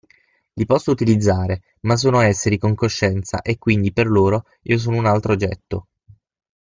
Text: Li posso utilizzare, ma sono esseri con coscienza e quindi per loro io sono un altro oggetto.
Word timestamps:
Li 0.53 0.65
posso 0.65 0.89
utilizzare, 0.89 1.61
ma 1.81 1.95
sono 1.95 2.21
esseri 2.21 2.57
con 2.57 2.73
coscienza 2.73 3.43
e 3.43 3.59
quindi 3.59 3.93
per 3.93 4.07
loro 4.07 4.45
io 4.63 4.79
sono 4.79 4.97
un 4.97 5.05
altro 5.05 5.33
oggetto. 5.33 5.89